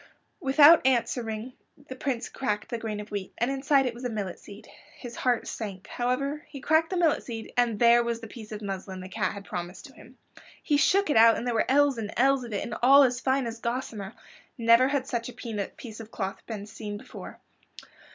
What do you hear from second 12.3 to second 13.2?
of it and all as